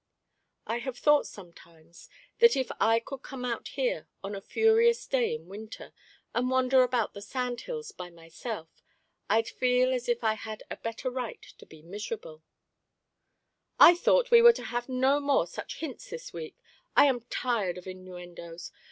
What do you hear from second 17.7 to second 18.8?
of innuendoes.